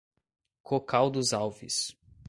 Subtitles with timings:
[0.65, 1.95] Cocal dos Alves